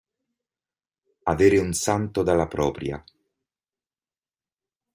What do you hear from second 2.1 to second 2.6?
dalla